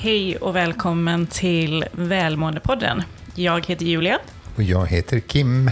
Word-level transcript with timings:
Hej 0.00 0.36
och 0.36 0.56
välkommen 0.56 1.26
till 1.26 1.84
Välmåendepodden. 1.92 3.02
Jag 3.34 3.66
heter 3.66 3.84
Julia. 3.84 4.18
Och 4.56 4.62
jag 4.62 4.86
heter 4.86 5.20
Kim. 5.20 5.70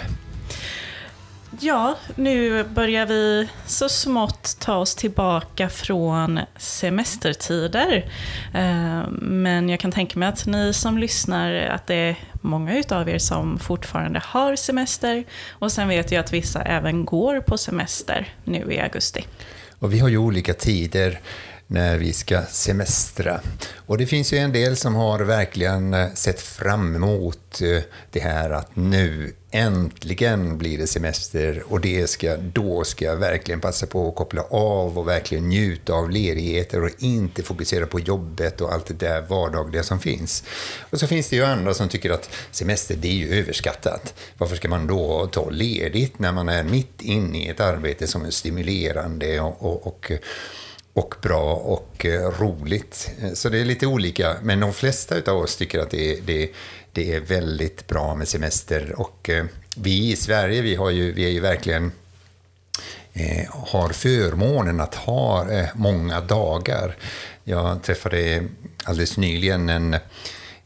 Ja, 1.60 1.98
nu 2.14 2.64
börjar 2.64 3.06
vi 3.06 3.48
så 3.66 3.88
smått 3.88 4.56
ta 4.60 4.76
oss 4.76 4.94
tillbaka 4.94 5.68
från 5.68 6.40
semestertider. 6.56 8.10
Eh, 8.54 9.08
men 9.10 9.68
jag 9.68 9.80
kan 9.80 9.92
tänka 9.92 10.18
mig 10.18 10.28
att 10.28 10.46
ni 10.46 10.72
som 10.72 10.98
lyssnar, 10.98 11.54
att 11.54 11.86
det 11.86 11.94
är 11.94 12.16
många 12.40 12.78
utav 12.78 13.08
er 13.08 13.18
som 13.18 13.58
fortfarande 13.58 14.20
har 14.24 14.56
semester. 14.56 15.24
Och 15.50 15.72
sen 15.72 15.88
vet 15.88 16.12
jag 16.12 16.20
att 16.20 16.32
vissa 16.32 16.62
även 16.62 17.04
går 17.04 17.40
på 17.40 17.58
semester 17.58 18.28
nu 18.44 18.72
i 18.72 18.80
augusti. 18.80 19.26
Och 19.78 19.92
vi 19.92 19.98
har 19.98 20.08
ju 20.08 20.18
olika 20.18 20.54
tider 20.54 21.20
när 21.66 21.98
vi 21.98 22.12
ska 22.12 22.42
semestra. 22.42 23.40
Och 23.74 23.98
det 23.98 24.06
finns 24.06 24.32
ju 24.32 24.38
en 24.38 24.52
del 24.52 24.76
som 24.76 24.94
har 24.94 25.20
verkligen 25.20 25.94
eh, 25.94 26.12
sett 26.14 26.40
fram 26.40 26.94
emot 26.94 27.60
eh, 27.62 27.82
det 28.10 28.20
här 28.20 28.50
att 28.50 28.76
nu 28.76 29.34
äntligen 29.50 30.58
blir 30.58 30.78
det 30.78 30.86
semester 30.86 31.62
och 31.68 31.80
det 31.80 32.10
ska, 32.10 32.36
då 32.36 32.84
ska 32.84 33.04
jag 33.04 33.16
verkligen 33.16 33.60
passa 33.60 33.86
på 33.86 34.08
att 34.08 34.14
koppla 34.14 34.42
av 34.42 34.98
och 34.98 35.08
verkligen 35.08 35.48
njuta 35.48 35.92
av 35.92 36.10
ledigheter 36.10 36.84
och 36.84 36.90
inte 36.98 37.42
fokusera 37.42 37.86
på 37.86 38.00
jobbet 38.00 38.60
och 38.60 38.72
allt 38.72 38.86
det 38.86 38.94
där 38.94 39.22
vardagliga 39.22 39.82
som 39.82 40.00
finns. 40.00 40.44
Och 40.90 41.00
så 41.00 41.06
finns 41.06 41.28
det 41.28 41.36
ju 41.36 41.44
andra 41.44 41.74
som 41.74 41.88
tycker 41.88 42.10
att 42.10 42.30
semester 42.50 42.96
det 42.96 43.08
är 43.08 43.12
ju 43.12 43.38
överskattat. 43.38 44.14
Varför 44.38 44.56
ska 44.56 44.68
man 44.68 44.86
då 44.86 45.26
ta 45.26 45.50
ledigt 45.50 46.18
när 46.18 46.32
man 46.32 46.48
är 46.48 46.64
mitt 46.64 47.02
inne 47.02 47.38
i 47.38 47.48
ett 47.48 47.60
arbete 47.60 48.06
som 48.06 48.24
är 48.24 48.30
stimulerande 48.30 49.40
och, 49.40 49.62
och, 49.62 49.86
och 49.86 50.12
och 50.96 51.14
bra 51.22 51.54
och 51.54 52.06
eh, 52.06 52.30
roligt. 52.40 53.10
Så 53.34 53.48
det 53.48 53.58
är 53.58 53.64
lite 53.64 53.86
olika, 53.86 54.36
men 54.42 54.60
de 54.60 54.72
flesta 54.72 55.32
av 55.32 55.38
oss 55.38 55.56
tycker 55.56 55.78
att 55.78 55.90
det, 55.90 56.20
det, 56.26 56.50
det 56.92 57.14
är 57.14 57.20
väldigt 57.20 57.86
bra 57.86 58.14
med 58.14 58.28
semester. 58.28 58.94
Och 58.96 59.30
eh, 59.30 59.44
vi 59.76 60.12
i 60.12 60.16
Sverige, 60.16 60.62
vi, 60.62 60.74
har 60.74 60.90
ju, 60.90 61.12
vi 61.12 61.24
är 61.24 61.30
ju 61.30 61.40
verkligen 61.40 61.92
eh, 63.12 63.46
har 63.50 63.88
förmånen 63.88 64.80
att 64.80 64.94
ha 64.94 65.50
eh, 65.50 65.68
många 65.74 66.20
dagar. 66.20 66.96
Jag 67.44 67.82
träffade 67.82 68.44
alldeles 68.84 69.16
nyligen 69.16 69.68
en, 69.68 69.96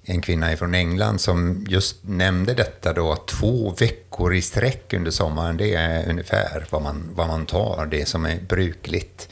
en 0.05 0.20
kvinna 0.20 0.56
från 0.56 0.75
England 0.75 1.20
som 1.20 1.67
just 1.69 1.97
nämnde 2.03 2.55
detta 2.55 2.92
då, 2.92 3.17
två 3.17 3.75
veckor 3.78 4.34
i 4.34 4.42
sträck 4.42 4.92
under 4.92 5.11
sommaren, 5.11 5.56
det 5.56 5.75
är 5.75 6.09
ungefär 6.09 6.67
vad 6.70 6.83
man, 6.83 7.11
vad 7.15 7.28
man 7.28 7.47
tar, 7.47 7.87
det 7.87 8.09
som 8.09 8.25
är 8.25 8.41
brukligt. 8.41 9.28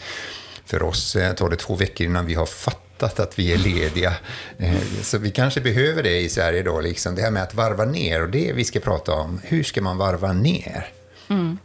För 0.68 0.82
oss 0.82 1.16
eh, 1.16 1.34
tar 1.34 1.48
det 1.48 1.56
två 1.56 1.74
veckor 1.74 2.06
innan 2.06 2.26
vi 2.26 2.34
har 2.34 2.46
fattat 2.46 3.20
att 3.20 3.38
vi 3.38 3.52
är 3.52 3.58
lediga. 3.58 4.14
Eh, 4.58 4.82
så 5.02 5.18
vi 5.18 5.30
kanske 5.30 5.60
behöver 5.60 6.02
det 6.02 6.20
i 6.20 6.28
Sverige 6.28 6.62
då, 6.62 6.80
liksom 6.80 7.14
det 7.14 7.22
här 7.22 7.30
med 7.30 7.42
att 7.42 7.54
varva 7.54 7.84
ner 7.84 8.22
och 8.22 8.28
det 8.28 8.52
vi 8.52 8.64
ska 8.64 8.80
prata 8.80 9.12
om. 9.12 9.40
Hur 9.44 9.62
ska 9.62 9.82
man 9.82 9.98
varva 9.98 10.32
ner? 10.32 10.86
Mm. 11.28 11.58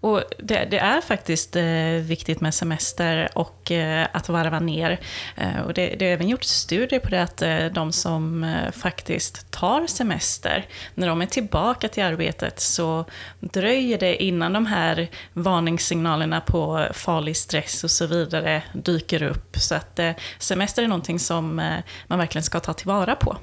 Och 0.00 0.22
det, 0.38 0.64
det, 0.70 0.78
är 0.78 1.00
faktiskt 1.00 1.56
eh, 1.56 1.64
viktigt 2.08 2.40
med 2.40 2.54
semester 2.54 3.28
och 3.34 3.70
eh, 3.70 4.06
att 4.12 4.28
varva 4.28 4.60
ner. 4.60 5.00
Eh, 5.36 5.60
och 5.66 5.74
det, 5.74 5.94
det 5.98 6.04
har 6.04 6.12
även 6.12 6.28
gjorts 6.28 6.48
studier 6.48 7.00
på 7.00 7.08
det 7.08 7.22
att 7.22 7.42
eh, 7.42 7.64
de 7.64 7.92
som 7.92 8.44
eh, 8.44 8.70
faktiskt 8.72 9.50
tar 9.50 9.86
semester, 9.86 10.66
när 10.94 11.08
de 11.08 11.22
är 11.22 11.26
tillbaka 11.26 11.88
till 11.88 12.02
arbetet 12.02 12.60
så 12.60 13.04
dröjer 13.40 13.98
det 13.98 14.22
innan 14.22 14.52
de 14.52 14.66
här 14.66 15.10
varningssignalerna 15.32 16.40
på 16.40 16.86
farlig 16.92 17.36
stress 17.36 17.84
och 17.84 17.90
så 17.90 18.06
vidare 18.06 18.62
dyker 18.72 19.22
upp. 19.22 19.56
Så 19.56 19.74
att 19.74 19.98
eh, 19.98 20.10
semester 20.38 20.82
är 20.82 20.88
någonting 20.88 21.18
som 21.18 21.58
eh, 21.58 21.78
man 22.06 22.18
verkligen 22.18 22.44
ska 22.44 22.60
ta 22.60 22.72
tillvara 22.72 23.16
på. 23.16 23.36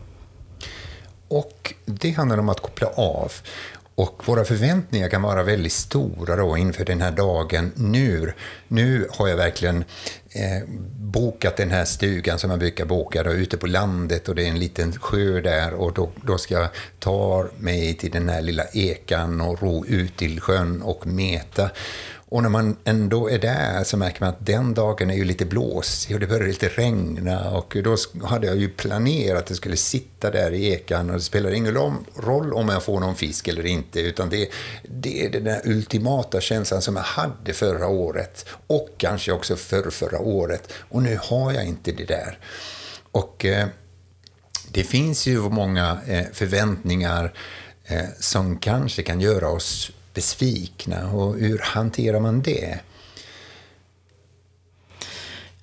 Och 1.28 1.74
det 1.86 2.12
handlar 2.12 2.38
om 2.38 2.50
att 2.50 2.60
koppla 2.60 2.88
av. 2.88 3.32
Och 3.98 4.24
våra 4.26 4.46
förväntningar 4.46 5.10
kan 5.10 5.22
vara 5.22 5.44
väldigt 5.44 5.74
stora 5.74 6.36
då 6.36 6.58
inför 6.58 6.86
den 6.86 7.02
här 7.02 7.12
dagen. 7.12 7.72
Nu, 7.76 8.34
nu 8.68 9.08
har 9.12 9.28
jag 9.28 9.38
verkligen 9.38 9.84
eh, 10.30 10.68
bokat 11.00 11.58
den 11.58 11.72
här 11.72 11.86
stugan 11.86 12.40
som 12.40 12.50
jag 12.50 12.60
brukar 12.60 12.86
boka 12.86 13.24
då, 13.24 13.32
ute 13.32 13.58
på 13.58 13.68
landet 13.68 14.30
och 14.30 14.36
det 14.36 14.44
är 14.44 14.50
en 14.50 14.60
liten 14.60 14.94
sjö 14.94 15.42
där 15.42 15.74
och 15.74 15.94
då, 15.94 16.10
då 16.16 16.38
ska 16.38 16.54
jag 16.54 16.70
ta 17.00 17.48
mig 17.58 17.94
till 17.94 18.12
den 18.12 18.30
här 18.30 18.42
lilla 18.42 18.64
ekan 18.74 19.42
och 19.42 19.62
ro 19.62 19.86
ut 19.86 20.18
till 20.18 20.42
sjön 20.42 20.82
och 20.82 21.08
meta. 21.08 21.70
Och 22.30 22.44
när 22.44 22.50
man 22.50 22.78
ändå 22.84 23.30
är 23.30 23.40
där 23.40 23.84
så 23.84 23.98
märker 23.98 24.22
man 24.22 24.30
att 24.30 24.46
den 24.46 24.74
dagen 24.74 25.10
är 25.10 25.16
ju 25.16 25.24
lite 25.24 25.46
blåsig 25.46 26.16
och 26.16 26.20
det 26.20 26.28
börjar 26.28 26.48
lite 26.48 26.68
regna. 26.68 27.52
Och 27.52 27.78
då 27.84 27.98
hade 28.26 28.48
jag 28.48 28.58
ju 28.58 28.70
planerat 28.70 29.44
att 29.44 29.50
jag 29.50 29.58
skulle 29.58 29.78
sitta 29.78 30.32
där 30.32 30.52
i 30.52 30.74
ekan. 30.74 31.10
Och 31.10 31.16
det 31.16 31.22
spelar 31.22 31.52
ingen 31.52 31.74
roll 32.16 32.54
om 32.54 32.70
jag 32.70 32.84
får 32.84 33.00
någon 33.00 33.16
fisk 33.16 33.48
eller 33.48 33.66
inte. 33.66 34.02
Utan 34.02 34.30
det, 34.30 34.50
det 34.84 35.26
är 35.26 35.30
den 35.30 35.44
där 35.44 35.62
ultimata 35.66 36.42
känslan 36.42 36.82
som 36.82 36.96
jag 36.96 37.04
hade 37.04 37.54
förra 37.54 37.88
året. 37.88 38.46
Och 38.68 38.90
kanske 38.98 39.32
också 39.32 39.56
för 39.56 39.90
förra 39.90 40.20
året. 40.20 40.74
Och 40.90 41.04
nu 41.04 41.20
har 41.22 41.52
jag 41.52 41.66
inte 41.66 41.92
det 41.92 42.06
där. 42.06 42.40
Och 43.12 43.46
eh, 43.46 43.68
det 44.72 44.84
finns 44.84 45.28
ju 45.28 45.40
många 45.40 45.98
eh, 46.08 46.26
förväntningar 46.34 47.34
eh, 47.86 48.06
som 48.20 48.58
kanske 48.58 49.04
kan 49.04 49.22
göra 49.22 49.50
oss 49.50 49.92
besvikna 50.18 51.12
och 51.12 51.36
hur 51.36 51.60
hanterar 51.64 52.20
man 52.20 52.42
det? 52.42 52.80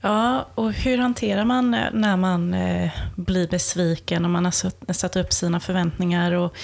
Ja, 0.00 0.48
och 0.54 0.72
hur 0.72 0.98
hanterar 0.98 1.44
man 1.44 1.74
eh, 1.74 1.86
när 1.92 2.16
man 2.16 2.54
eh, 2.54 2.90
bli 3.16 3.34
blir 3.34 3.48
besviken 3.48 4.24
och 4.24 4.30
man 4.30 4.44
har 4.44 4.92
satt 4.92 5.16
upp 5.16 5.32
sina 5.32 5.60
förväntningar? 5.60 6.32
Och 6.32 6.56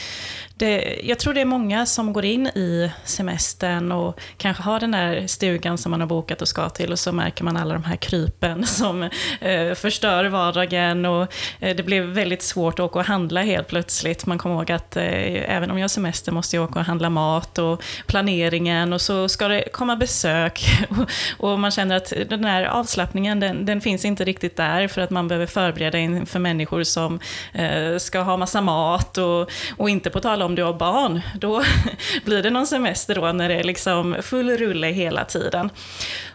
det, 0.60 1.00
jag 1.02 1.18
tror 1.18 1.34
det 1.34 1.40
är 1.40 1.44
många 1.44 1.86
som 1.86 2.12
går 2.12 2.24
in 2.24 2.46
i 2.46 2.90
semestern 3.04 3.92
och 3.92 4.20
kanske 4.36 4.62
har 4.62 4.80
den 4.80 4.90
där 4.90 5.26
stugan 5.26 5.78
som 5.78 5.90
man 5.90 6.00
har 6.00 6.08
bokat 6.08 6.42
och 6.42 6.48
ska 6.48 6.68
till 6.68 6.92
och 6.92 6.98
så 6.98 7.12
märker 7.12 7.44
man 7.44 7.56
alla 7.56 7.74
de 7.74 7.84
här 7.84 7.96
krypen 7.96 8.66
som 8.80 9.02
eh, 9.40 9.74
förstör 9.74 10.24
vardagen 10.24 11.06
och 11.06 11.22
eh, 11.60 11.76
det 11.76 11.82
blir 11.82 12.00
väldigt 12.02 12.42
svårt 12.42 12.74
att 12.74 12.80
åka 12.80 12.98
och 12.98 13.04
handla 13.04 13.42
helt 13.42 13.68
plötsligt. 13.68 14.26
Man 14.26 14.38
kommer 14.38 14.56
ihåg 14.56 14.72
att 14.72 14.96
eh, 14.96 15.56
även 15.56 15.70
om 15.70 15.78
jag 15.78 15.84
har 15.84 15.88
semester 15.88 16.32
måste 16.32 16.56
jag 16.56 16.64
åka 16.70 16.78
och 16.78 16.84
handla 16.84 17.10
mat 17.10 17.58
och 17.58 17.84
planeringen 18.06 18.92
och 18.92 19.00
så 19.00 19.28
ska 19.28 19.48
det 19.48 19.64
komma 19.72 19.96
besök 19.96 20.86
och, 20.90 21.50
och 21.50 21.58
man 21.58 21.70
känner 21.70 21.96
att 21.96 22.12
den 22.28 22.44
här 22.44 22.64
avslappningen 22.64 23.40
den, 23.40 23.66
den, 23.66 23.80
finns 23.80 24.04
inte 24.04 24.24
riktigt 24.24 24.56
där 24.56 24.88
för 24.88 25.00
att 25.00 25.10
man 25.10 25.28
behöver 25.28 25.46
förbereda 25.46 25.98
inför 25.98 26.39
människor 26.42 26.82
som 26.82 27.20
eh, 27.52 27.96
ska 27.98 28.20
ha 28.20 28.36
massa 28.36 28.60
mat 28.60 29.18
och, 29.18 29.50
och 29.76 29.90
inte 29.90 30.10
på 30.10 30.20
tal 30.20 30.42
om 30.42 30.50
om 30.50 30.54
du 30.56 30.62
har 30.62 30.74
barn, 30.74 31.20
då 31.34 31.62
blir 32.24 32.42
det 32.42 32.50
någon 32.50 32.66
semester 32.66 33.14
då 33.14 33.32
när 33.32 33.48
det 33.48 33.54
är 33.54 33.64
liksom 33.64 34.16
full 34.22 34.50
rulle 34.50 34.86
hela 34.86 35.24
tiden. 35.24 35.70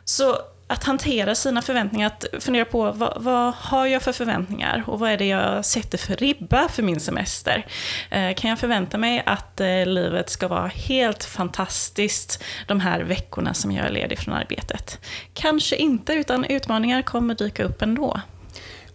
Så 0.06 0.38
att 0.68 0.84
hantera 0.84 1.36
sina 1.36 1.62
förväntningar, 1.62 2.08
att 2.08 2.26
fundera 2.40 2.66
på 2.66 2.92
vad, 2.92 3.24
vad, 3.24 3.54
har 3.54 3.86
jag 3.86 4.02
för 4.02 4.12
förväntningar 4.12 4.84
och 4.88 5.00
vad 5.00 5.12
är 5.12 5.18
det 5.18 5.26
jag 5.26 5.66
sätter 5.66 5.98
för 5.98 6.16
ribba 6.16 6.68
för 6.68 6.84
min 6.84 7.00
semester? 7.00 7.66
Eh, 8.10 8.34
kan 8.36 8.50
jag 8.50 8.60
förvänta 8.60 8.98
mig 8.98 9.24
att 9.26 9.62
eh, 9.62 9.86
livet 9.86 10.30
ska 10.30 10.48
vara 10.48 10.68
helt 10.68 11.24
fantastiskt 11.24 12.44
de 12.68 12.80
här 12.80 13.02
veckorna 13.02 13.54
som 13.54 13.72
jag 13.72 13.86
är 13.86 13.92
ledig 13.92 14.20
från 14.20 14.34
arbetet? 14.34 15.00
Kanske 15.34 15.76
inte, 15.76 16.14
utan 16.14 16.46
utmaningar 16.46 17.02
kommer 17.02 17.36
dyka 17.36 17.64
upp 17.64 17.82
ändå. 17.82 18.22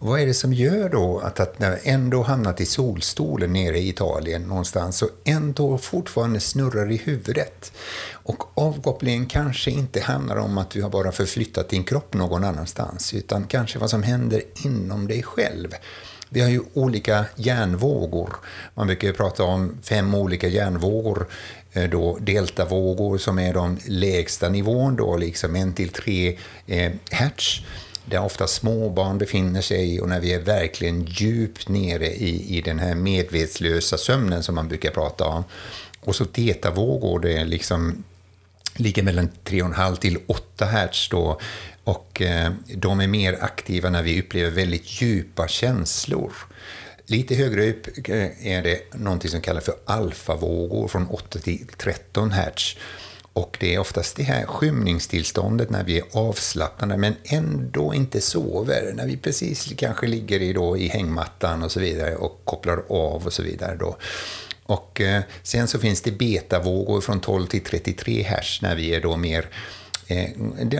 Vad 0.03 0.19
är 0.19 0.25
det 0.25 0.33
som 0.33 0.53
gör 0.53 0.89
då 0.89 1.19
att, 1.19 1.39
att 1.39 1.59
när 1.59 1.69
jag 1.69 1.79
ändå 1.83 2.23
hamnat 2.23 2.61
i 2.61 2.65
solstolen 2.65 3.53
nere 3.53 3.77
i 3.77 3.89
Italien 3.89 4.41
någonstans 4.41 4.97
så 4.97 5.09
ändå 5.23 5.77
fortfarande 5.77 6.39
snurrar 6.39 6.91
i 6.91 6.97
huvudet? 6.97 7.71
Och 8.11 8.57
avkopplingen 8.57 9.25
kanske 9.25 9.71
inte 9.71 10.01
handlar 10.01 10.35
om 10.35 10.57
att 10.57 10.69
du 10.69 10.81
har 10.81 10.89
bara 10.89 11.11
förflyttat 11.11 11.69
din 11.69 11.83
kropp 11.83 12.13
någon 12.13 12.43
annanstans 12.43 13.13
utan 13.13 13.47
kanske 13.47 13.79
vad 13.79 13.89
som 13.89 14.03
händer 14.03 14.41
inom 14.65 15.07
dig 15.07 15.23
själv. 15.23 15.69
Vi 16.29 16.41
har 16.41 16.49
ju 16.49 16.61
olika 16.73 17.25
hjärnvågor. 17.35 18.35
Man 18.73 18.87
brukar 18.87 19.13
prata 19.13 19.43
om 19.43 19.77
fem 19.83 20.15
olika 20.15 20.47
hjärnvågor. 20.47 21.27
Eh, 21.73 21.89
då 21.89 22.17
deltavågor 22.21 23.17
som 23.17 23.39
är 23.39 23.53
de 23.53 23.77
lägsta 23.87 24.49
nivån, 24.49 24.95
då, 24.95 25.17
liksom 25.17 25.55
en 25.55 25.73
till 25.73 25.89
tre 25.89 26.37
eh, 26.67 26.91
hertz 27.11 27.61
där 28.05 28.23
ofta 28.23 28.47
småbarn 28.47 29.17
befinner 29.17 29.61
sig 29.61 30.01
och 30.01 30.09
när 30.09 30.19
vi 30.19 30.33
är 30.33 30.39
verkligen 30.39 31.05
djupt 31.05 31.69
nere 31.69 32.07
i, 32.07 32.57
i 32.57 32.61
den 32.61 32.79
här 32.79 32.95
medvetslösa 32.95 33.97
sömnen 33.97 34.43
som 34.43 34.55
man 34.55 34.67
brukar 34.67 34.91
prata 34.91 35.25
om. 35.25 35.43
Och 35.99 36.15
så 36.15 36.25
tetavågor, 36.25 37.19
det 37.19 37.33
är 37.33 37.45
liksom 37.45 38.03
ligger 38.75 39.03
mellan 39.03 39.29
3,5 39.45 39.95
till 39.95 40.17
8 40.27 40.65
hertz 40.65 41.09
då. 41.09 41.39
Och 41.83 42.21
eh, 42.21 42.51
de 42.75 42.99
är 42.99 43.07
mer 43.07 43.37
aktiva 43.41 43.89
när 43.89 44.03
vi 44.03 44.21
upplever 44.21 44.51
väldigt 44.51 45.01
djupa 45.01 45.47
känslor. 45.47 46.33
Lite 47.05 47.35
högre 47.35 47.69
upp 47.69 47.87
eh, 48.09 48.47
är 48.47 48.63
det 48.63 48.93
någonting 48.93 49.31
som 49.31 49.41
kallas 49.41 49.65
för 49.65 49.75
alfavågor 49.85 50.87
från 50.87 51.07
8 51.07 51.39
till 51.39 51.67
13 51.77 52.31
hertz. 52.31 52.75
Och 53.33 53.57
det 53.59 53.75
är 53.75 53.79
oftast 53.79 54.15
det 54.15 54.23
här 54.23 54.45
skymningstillståndet 54.45 55.69
när 55.69 55.83
vi 55.83 55.97
är 55.97 56.03
avslappnade 56.11 56.97
men 56.97 57.15
ändå 57.23 57.93
inte 57.93 58.21
sover. 58.21 58.93
När 58.95 59.07
vi 59.07 59.17
precis 59.17 59.73
kanske 59.77 60.07
ligger 60.07 60.41
i, 60.41 60.53
då, 60.53 60.77
i 60.77 60.87
hängmattan 60.87 61.63
och 61.63 61.71
så 61.71 61.79
vidare 61.79 62.15
och 62.15 62.41
kopplar 62.43 62.83
av 62.89 63.25
och 63.25 63.33
så 63.33 63.43
vidare. 63.43 63.75
Då. 63.75 63.97
Och 64.63 65.01
eh, 65.01 65.21
sen 65.43 65.67
så 65.67 65.79
finns 65.79 66.01
det 66.01 66.11
betavågor 66.11 67.01
från 67.01 67.19
12 67.19 67.47
till 67.47 67.63
33 67.63 68.21
hertz 68.21 68.61
när 68.61 68.75
vi 68.75 68.95
är 68.95 69.01
då 69.01 69.17
mer 69.17 69.49
eh, 70.07 70.29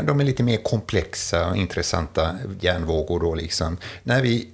de 0.03 0.19
är 0.19 0.23
lite 0.23 0.43
mer 0.43 0.57
komplexa 0.57 1.49
och 1.49 1.57
intressanta 1.57 2.37
hjärnvågor. 2.61 3.19
Då 3.19 3.35
liksom. 3.35 3.77
När 4.03 4.21
vi 4.21 4.47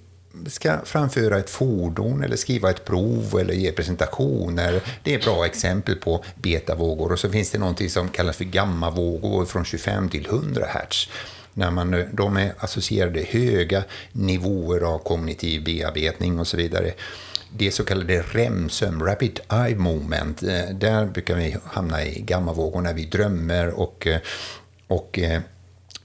ska 0.47 0.77
framföra 0.85 1.39
ett 1.39 1.49
fordon 1.49 2.23
eller 2.23 2.35
skriva 2.35 2.69
ett 2.69 2.85
prov 2.85 3.39
eller 3.39 3.53
ge 3.53 3.71
presentationer. 3.71 4.81
Det 5.03 5.13
är 5.13 5.19
bra 5.19 5.45
exempel 5.45 5.95
på 5.95 6.23
betavågor. 6.35 7.11
Och 7.11 7.19
så 7.19 7.29
finns 7.29 7.51
det 7.51 7.57
någonting 7.57 7.89
som 7.89 8.09
kallas 8.09 8.37
för 8.37 8.45
gammavågor 8.45 9.45
från 9.45 9.65
25 9.65 10.09
till 10.09 10.25
100 10.25 10.65
hertz. 10.69 11.09
När 11.53 11.71
man, 11.71 11.93
eh, 11.93 12.05
de 12.13 12.37
är 12.37 12.53
associerade 12.57 13.21
höga 13.21 13.83
nivåer 14.11 14.81
av 14.81 14.97
kognitiv 14.97 15.63
bearbetning 15.63 16.39
och 16.39 16.47
så 16.47 16.57
vidare. 16.57 16.93
Det 17.57 17.71
så 17.71 17.83
kallade 17.83 18.21
REM-sömn, 18.21 19.01
Rapid 19.01 19.39
Eye 19.51 19.75
Movement, 19.75 20.43
eh, 20.43 20.69
där 20.73 21.05
brukar 21.05 21.35
vi 21.35 21.57
hamna 21.63 22.05
i 22.05 22.21
gammavågor 22.21 22.81
när 22.81 22.93
vi 22.93 23.05
drömmer 23.05 23.79
och, 23.79 24.07
eh, 24.07 24.19
och 24.87 25.19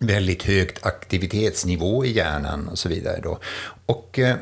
väldigt 0.02 0.42
högt 0.42 0.86
aktivitetsnivå 0.86 2.04
i 2.04 2.12
hjärnan 2.12 2.68
och 2.68 2.78
så 2.78 2.88
vidare. 2.88 3.20
Då. 3.22 3.38
Och 3.92 4.18
eh, 4.18 4.36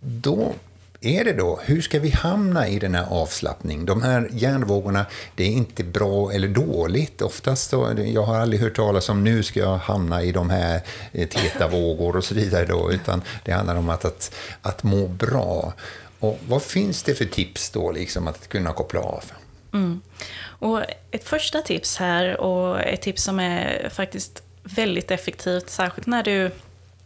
då 0.00 0.54
är 1.00 1.24
det 1.24 1.32
då, 1.32 1.60
hur 1.64 1.82
ska 1.82 2.00
vi 2.00 2.10
hamna 2.10 2.68
i 2.68 2.78
den 2.78 2.94
här 2.94 3.06
avslappningen? 3.10 3.86
De 3.86 4.02
här 4.02 4.28
hjärnvågorna, 4.32 5.06
det 5.34 5.44
är 5.44 5.48
inte 5.48 5.84
bra 5.84 6.32
eller 6.32 6.48
dåligt. 6.48 7.22
Oftast 7.22 7.70
då, 7.70 7.92
jag 7.98 8.22
har 8.22 8.36
aldrig 8.36 8.62
hört 8.62 8.76
talas 8.76 9.08
om 9.08 9.24
nu 9.24 9.42
ska 9.42 9.60
jag 9.60 9.76
hamna 9.76 10.22
i 10.22 10.32
de 10.32 10.50
här 10.50 10.80
eh, 11.12 11.28
tetavågor 11.28 12.16
och 12.16 12.24
så 12.24 12.34
vidare 12.34 12.66
då, 12.66 12.92
utan 12.92 13.22
det 13.44 13.52
handlar 13.52 13.76
om 13.76 13.88
att, 13.88 14.04
att, 14.04 14.34
att 14.62 14.82
må 14.82 15.08
bra. 15.08 15.72
Och 16.18 16.38
vad 16.48 16.62
finns 16.62 17.02
det 17.02 17.14
för 17.14 17.24
tips 17.24 17.70
då, 17.70 17.92
liksom 17.92 18.28
att 18.28 18.48
kunna 18.48 18.72
koppla 18.72 19.00
av? 19.00 19.24
Mm. 19.72 20.00
Och 20.44 20.80
ett 21.10 21.24
första 21.24 21.60
tips 21.60 21.96
här, 21.96 22.40
och 22.40 22.80
ett 22.80 23.02
tips 23.02 23.22
som 23.22 23.40
är 23.40 23.88
faktiskt 23.92 24.42
väldigt 24.62 25.10
effektivt, 25.10 25.70
särskilt 25.70 26.06
när 26.06 26.22
du 26.22 26.50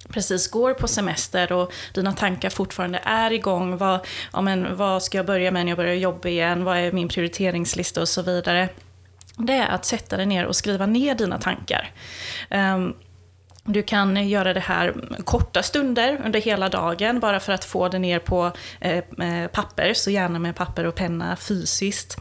precis 0.08 0.50
går 0.50 0.74
på 0.74 0.88
semester 0.88 1.52
och 1.52 1.72
dina 1.94 2.12
tankar 2.12 2.50
fortfarande 2.50 3.00
är 3.04 3.32
igång. 3.32 3.76
Vad, 3.76 4.00
ja, 4.32 4.40
men, 4.40 4.76
vad 4.76 5.02
ska 5.02 5.18
jag 5.18 5.26
börja 5.26 5.50
med 5.50 5.64
när 5.64 5.70
jag 5.70 5.76
börjar 5.76 5.94
jobba 5.94 6.28
igen? 6.28 6.64
Vad 6.64 6.76
är 6.76 6.92
min 6.92 7.08
prioriteringslista 7.08 8.00
och 8.00 8.08
så 8.08 8.22
vidare. 8.22 8.68
Det 9.38 9.52
är 9.52 9.68
att 9.68 9.84
sätta 9.84 10.16
dig 10.16 10.26
ner 10.26 10.46
och 10.46 10.56
skriva 10.56 10.86
ner 10.86 11.14
dina 11.14 11.38
tankar. 11.38 11.90
Um, 12.50 12.94
du 13.64 13.82
kan 13.82 14.28
göra 14.28 14.54
det 14.54 14.60
här 14.60 14.94
korta 15.24 15.62
stunder 15.62 16.20
under 16.24 16.40
hela 16.40 16.68
dagen 16.68 17.20
bara 17.20 17.40
för 17.40 17.52
att 17.52 17.64
få 17.64 17.88
det 17.88 17.98
ner 17.98 18.18
på 18.18 18.52
eh, 18.80 18.96
eh 18.96 19.46
papper, 19.52 19.94
så 19.94 20.10
gärna 20.10 20.38
med 20.38 20.56
papper 20.56 20.84
och 20.84 20.94
penna 20.94 21.36
fysiskt. 21.36 22.16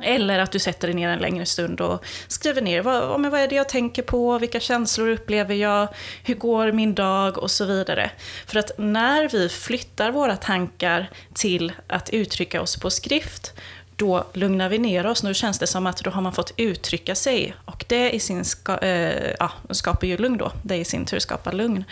Eller 0.00 0.38
att 0.38 0.52
du 0.52 0.58
sätter 0.58 0.88
dig 0.88 0.94
ner 0.94 1.08
en 1.08 1.18
längre 1.18 1.46
stund 1.46 1.80
och 1.80 2.04
skriver 2.28 2.62
ner 2.62 2.82
vad, 2.82 3.30
vad 3.30 3.40
är 3.40 3.48
det 3.48 3.54
jag 3.54 3.68
tänker 3.68 4.02
på, 4.02 4.38
vilka 4.38 4.60
känslor 4.60 5.08
upplever 5.08 5.54
jag, 5.54 5.88
hur 6.24 6.34
går 6.34 6.72
min 6.72 6.94
dag 6.94 7.38
och 7.38 7.50
så 7.50 7.64
vidare. 7.64 8.10
För 8.46 8.58
att 8.58 8.70
när 8.78 9.28
vi 9.28 9.48
flyttar 9.48 10.12
våra 10.12 10.36
tankar 10.36 11.10
till 11.34 11.72
att 11.86 12.10
uttrycka 12.10 12.62
oss 12.62 12.76
på 12.76 12.90
skrift, 12.90 13.52
då 13.96 14.26
lugnar 14.32 14.68
vi 14.68 14.78
ner 14.78 15.06
oss. 15.06 15.22
Nu 15.22 15.34
känns 15.34 15.58
det 15.58 15.66
som 15.66 15.86
att 15.86 16.04
då 16.04 16.10
har 16.10 16.22
man 16.22 16.32
fått 16.32 16.54
uttrycka 16.56 17.14
sig 17.14 17.54
och 17.64 17.84
det 17.88 18.10
i 18.10 18.20
sin 18.20 18.44
ska, 18.44 18.78
äh, 18.78 19.34
ja, 19.38 19.52
skapar 19.70 20.06
ju 20.06 20.16
lugn 20.16 20.38
då. 20.38 20.52
Det 20.62 20.76
i 20.76 20.84
sin 20.84 21.04
tur 21.04 21.18
skapar 21.18 21.52
lugn. 21.52 21.84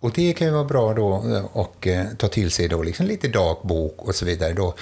Och 0.00 0.12
det 0.12 0.32
kan 0.32 0.46
ju 0.46 0.52
vara 0.52 0.64
bra 0.64 0.94
då 0.94 1.14
eh, 1.14 1.44
och 1.52 1.86
eh, 1.86 2.06
ta 2.18 2.28
till 2.28 2.50
sig 2.50 2.68
då 2.68 2.82
liksom 2.82 3.06
lite 3.06 3.28
dagbok 3.28 4.02
och 4.02 4.14
så 4.14 4.24
vidare. 4.24 4.52
Då. 4.52 4.74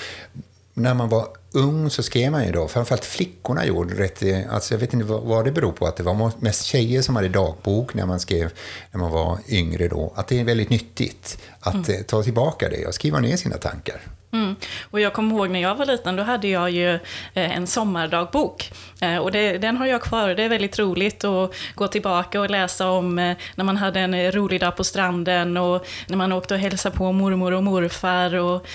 När 0.79 0.95
man 0.95 1.09
var 1.09 1.29
ung 1.53 1.91
så 1.91 2.03
skrev 2.03 2.33
man 2.33 2.45
ju 2.45 2.53
då, 2.53 2.69
framförallt 2.69 3.05
flickorna 3.05 3.67
gjorde 3.67 3.95
rätt, 3.95 4.49
alltså 4.51 4.75
jag 4.75 4.79
vet 4.79 4.93
inte 4.93 5.07
vad 5.07 5.45
det 5.45 5.53
beror 5.53 5.73
på, 5.73 5.87
att 5.87 5.97
det 5.97 6.03
var 6.03 6.33
mest 6.39 6.65
tjejer 6.65 7.03
som 7.03 7.17
hade 7.17 7.29
dagbok 7.29 7.95
när 7.95 8.07
man 8.07 8.21
skrev, 8.21 8.51
när 8.93 9.01
man 9.01 9.11
var 9.11 9.39
yngre 9.49 9.89
då, 9.89 10.13
att 10.17 10.29
det 10.29 10.41
är 10.41 10.45
väldigt 10.45 10.71
nyttigt 10.71 11.39
att 11.61 11.75
mm. 11.75 11.91
Eh, 11.91 12.03
ta 12.03 12.23
tillbaka 12.23 12.69
det 12.69 12.87
och 12.87 12.95
skriva 12.95 13.21
ner 13.21 13.37
sina 13.37 13.57
tankar. 13.57 14.01
Mm. 14.33 14.57
Och 14.91 15.01
jag 15.01 15.13
kommer 15.13 15.37
ihåg 15.37 15.51
när 15.51 15.61
jag 15.61 15.75
var 15.75 15.87
liten, 15.87 16.17
då 16.17 16.23
hade 16.23 16.49
jag 16.49 16.71
ju 16.71 16.95
eh, 17.35 17.57
en 17.57 17.67
sommardagbok. 17.67 18.73
Eh, 19.01 19.17
och 19.17 19.33
det, 19.33 19.59
den 19.59 19.77
har 19.77 19.87
jag 19.87 20.03
kvar 20.03 20.29
och 20.29 20.37
det 20.37 20.43
är 20.43 20.49
väldigt 20.49 20.79
roligt 20.79 21.25
att 21.25 21.55
gå 21.75 21.89
tillbaka 21.89 22.41
och 22.41 22.51
läsa 22.51 22.91
om 22.91 23.19
eh, 23.19 23.37
när 23.55 23.65
man 23.65 23.77
hade 23.77 24.01
en 24.01 24.33
rolig 24.33 24.61
dag 24.61 24.77
på 24.77 24.85
stranden 24.85 25.57
och 25.57 25.87
när 26.07 26.17
man 26.17 26.33
åkte 26.33 26.55
och 26.55 26.61
hälsade 26.61 26.97
på 26.97 27.13
mormor 27.13 27.53
och 27.53 27.63
morfar. 27.65 28.35
Och 28.35 28.67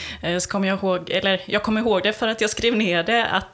så 0.41 0.49
kommer 0.49 0.67
jag 0.67 0.77
ihåg, 0.79 1.09
eller 1.09 1.41
jag 1.45 1.63
kommer 1.63 1.81
ihåg 1.81 2.03
det 2.03 2.13
för 2.13 2.27
att 2.27 2.41
jag 2.41 2.49
skrev 2.49 2.75
ner 2.75 3.03
det, 3.03 3.25
att 3.25 3.53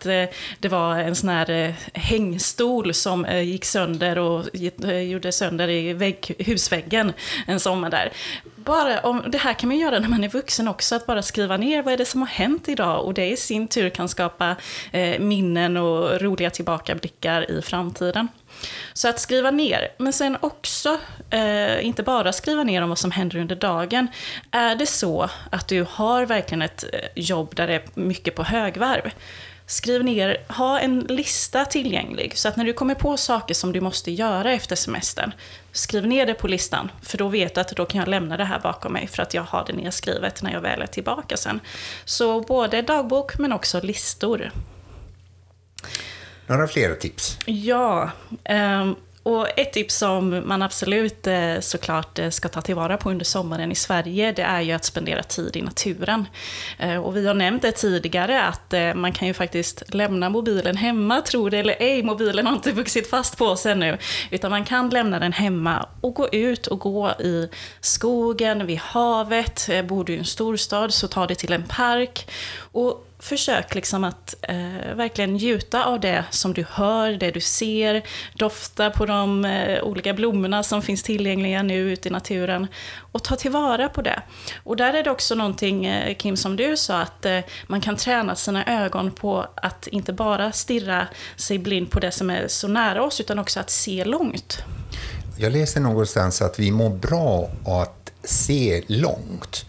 det 0.59 0.69
var 0.69 0.97
en 0.97 1.15
sån 1.15 1.29
här 1.29 1.75
hängstol 1.93 2.93
som 2.93 3.25
gick 3.43 3.65
sönder 3.65 4.17
och 4.17 4.45
gjorde 5.07 5.31
sönder 5.31 5.69
i 5.69 5.93
vägg, 5.93 6.35
husväggen 6.39 7.13
en 7.47 7.59
sommar 7.59 7.89
där 7.89 8.11
bara, 8.69 8.99
om, 8.99 9.23
det 9.27 9.37
här 9.37 9.53
kan 9.53 9.69
man 9.69 9.77
göra 9.77 9.99
när 9.99 10.07
man 10.07 10.23
är 10.23 10.29
vuxen 10.29 10.67
också, 10.67 10.95
att 10.95 11.05
bara 11.05 11.21
skriva 11.21 11.57
ner 11.57 11.83
vad 11.83 11.93
är 11.93 11.97
det 11.97 12.05
som 12.05 12.21
har 12.21 12.27
hänt 12.27 12.69
idag 12.69 13.05
och 13.05 13.13
det 13.13 13.29
i 13.29 13.37
sin 13.37 13.67
tur 13.67 13.89
kan 13.89 14.09
skapa 14.09 14.55
eh, 14.91 15.19
minnen 15.19 15.77
och 15.77 16.21
roliga 16.21 16.49
tillbakablickar 16.49 17.51
i 17.51 17.61
framtiden. 17.61 18.27
Så 18.93 19.09
att 19.09 19.19
skriva 19.19 19.51
ner, 19.51 19.87
men 19.97 20.13
sen 20.13 20.37
också, 20.39 20.97
eh, 21.29 21.85
inte 21.85 22.03
bara 22.03 22.33
skriva 22.33 22.63
ner 22.63 22.81
om 22.81 22.89
vad 22.89 22.97
som 22.97 23.11
händer 23.11 23.37
under 23.37 23.55
dagen. 23.55 24.07
Är 24.51 24.75
det 24.75 24.85
så 24.85 25.29
att 25.49 25.67
du 25.67 25.85
har 25.89 26.25
verkligen 26.25 26.61
ett 26.61 26.83
eh, 26.93 26.99
jobb 27.15 27.55
där 27.55 27.67
det 27.67 27.73
är 27.73 27.83
mycket 27.93 28.35
på 28.35 28.43
högvarv, 28.43 29.11
Skriv 29.69 30.03
ner, 30.03 30.37
ha 30.47 30.79
en 30.79 30.99
lista 30.99 31.65
tillgänglig 31.65 32.37
så 32.37 32.47
att 32.47 32.55
när 32.55 32.65
du 32.65 32.73
kommer 32.73 32.95
på 32.95 33.17
saker 33.17 33.53
som 33.53 33.71
du 33.71 33.81
måste 33.81 34.11
göra 34.11 34.53
efter 34.53 34.75
semestern, 34.75 35.31
skriv 35.71 36.07
ner 36.07 36.25
det 36.25 36.33
på 36.33 36.47
listan. 36.47 36.91
För 37.01 37.17
då 37.17 37.27
vet 37.27 37.55
du 37.55 37.61
att 37.61 37.75
då 37.75 37.85
kan 37.85 37.99
jag 37.99 38.07
lämna 38.07 38.37
det 38.37 38.43
här 38.43 38.59
bakom 38.59 38.93
mig 38.93 39.07
för 39.07 39.23
att 39.23 39.33
jag 39.33 39.43
har 39.43 39.65
det 39.67 39.73
nedskrivet 39.73 40.41
när 40.41 40.51
jag 40.53 40.61
väl 40.61 40.81
är 40.81 40.87
tillbaka 40.87 41.37
sen. 41.37 41.59
Så 42.05 42.41
både 42.41 42.81
dagbok 42.81 43.37
men 43.37 43.53
också 43.53 43.81
listor. 43.81 44.51
Några 46.47 46.67
fler 46.67 46.95
tips? 46.95 47.37
Ja. 47.45 48.11
Um, 48.49 48.95
och 49.29 49.59
ett 49.59 49.73
tips 49.73 49.97
som 49.97 50.43
man 50.45 50.61
absolut 50.61 51.27
eh, 51.27 51.59
såklart 51.59 52.19
eh, 52.19 52.29
ska 52.29 52.49
ta 52.49 52.61
tillvara 52.61 52.97
på 52.97 53.09
under 53.09 53.25
sommaren 53.25 53.71
i 53.71 53.75
Sverige, 53.75 54.31
det 54.31 54.41
är 54.41 54.61
ju 54.61 54.71
att 54.71 54.85
spendera 54.85 55.23
tid 55.23 55.55
i 55.55 55.61
naturen. 55.61 56.27
Eh, 56.79 56.97
och 56.97 57.15
vi 57.15 57.27
har 57.27 57.33
nämnt 57.33 57.61
det 57.61 57.71
tidigare 57.71 58.43
att 58.43 58.73
man 58.95 59.13
kan 59.13 59.27
ju 59.27 59.33
faktiskt 59.33 59.93
lämna 59.93 60.29
mobilen 60.29 60.77
hemma, 60.77 61.21
tro 61.21 61.49
det 61.49 61.57
eller 61.57 61.75
ej, 61.79 62.03
mobilen 62.03 62.45
har 62.45 62.53
inte 62.53 62.71
vuxit 62.71 63.09
fast 63.09 63.37
på 63.37 63.55
sig 63.55 63.71
ännu. 63.71 63.97
Utan 64.31 64.51
man 64.51 64.65
kan 64.65 64.89
lämna 64.89 65.19
den 65.19 65.33
hemma 65.33 65.85
och 66.01 66.13
gå 66.13 66.29
ut 66.29 66.67
och 66.67 66.79
gå 66.79 67.11
i 67.11 67.49
skogen, 67.81 68.65
vid 68.65 68.77
havet. 68.77 69.69
Bor 69.87 70.03
du 70.03 70.13
i 70.13 70.17
en 70.17 70.25
storstad 70.25 70.93
så 70.93 71.07
ta 71.07 71.27
dig 71.27 71.35
till 71.35 71.53
en 71.53 71.63
park. 71.63 72.29
Och 72.71 73.08
försök 73.19 73.75
liksom 73.75 74.03
att 74.03 74.35
eh, 74.41 74.95
verkligen 74.95 75.33
njuta 75.33 75.85
av 75.85 75.99
det 75.99 76.25
som 76.29 76.53
du 76.53 76.65
hör, 76.69 77.11
det 77.11 77.31
du 77.31 77.41
ser, 77.41 78.03
dofta 78.33 78.89
på 78.89 79.05
de 79.05 79.45
eh, 79.45 79.83
olika 79.83 80.13
blommorna 80.13 80.63
som 80.63 80.81
finns 80.81 81.03
tillgängliga 81.03 81.63
nu 81.63 81.93
ute 81.93 82.07
i 82.07 82.11
naturen 82.11 82.67
och 83.11 83.23
ta 83.23 83.35
tillvara 83.35 83.89
på 83.89 84.01
det. 84.01 84.21
Och 84.63 84.77
där 84.77 84.93
är 84.93 85.03
det 85.03 85.11
också 85.11 85.35
någonting, 85.35 85.85
eh, 85.85 86.15
Kim, 86.15 86.37
som 86.37 86.55
du 86.55 86.77
sa, 86.77 87.01
att 87.01 87.25
eh, 87.25 87.39
man 87.67 87.81
kan 87.81 87.95
träna 87.95 88.35
sina 88.35 88.83
ögon 88.83 89.11
på 89.11 89.47
att 89.55 89.87
inte 89.87 90.13
bara 90.13 90.51
stirra 90.51 91.07
sig 91.35 91.59
blind 91.59 91.91
på 91.91 91.99
det 91.99 92.11
som 92.11 92.29
är 92.29 92.47
så 92.47 92.67
nära 92.67 93.03
oss, 93.03 93.21
utan 93.21 93.39
också 93.39 93.59
att 93.59 93.69
se 93.69 94.05
långt. 94.05 94.63
Jag 95.37 95.51
läste 95.51 95.79
någonstans 95.79 96.41
att 96.41 96.59
vi 96.59 96.71
mår 96.71 96.89
bra 96.89 97.49
av 97.65 97.81
att 97.81 98.11
se 98.23 98.83
långt. 98.87 99.65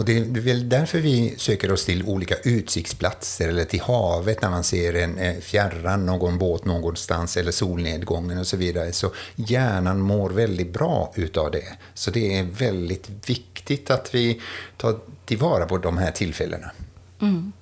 Och 0.00 0.06
det 0.06 0.18
är 0.18 0.40
väl 0.40 0.68
därför 0.68 0.98
vi 0.98 1.34
söker 1.36 1.72
oss 1.72 1.84
till 1.84 2.04
olika 2.06 2.34
utsiktsplatser 2.34 3.48
eller 3.48 3.64
till 3.64 3.80
havet 3.80 4.42
när 4.42 4.50
man 4.50 4.64
ser 4.64 4.94
en 4.94 5.18
eh, 5.18 5.40
fjärran, 5.40 6.06
någon 6.06 6.38
båt 6.38 6.64
någonstans 6.64 7.36
eller 7.36 7.52
solnedgången 7.52 8.38
och 8.38 8.46
så 8.46 8.56
vidare. 8.56 8.92
Så 8.92 9.12
hjärnan 9.34 10.00
mår 10.00 10.30
väldigt 10.30 10.72
bra 10.72 11.12
utav 11.14 11.50
det. 11.50 11.76
Så 11.94 12.10
det 12.10 12.38
är 12.38 12.42
väldigt 12.42 13.10
viktigt 13.26 13.90
att 13.90 14.14
vi 14.14 14.40
tar 14.76 14.98
tillvara 15.24 15.66
på 15.66 15.78
de 15.78 15.98
här 15.98 16.10
tillfällena. 16.10 16.70
Mm. 17.20 17.52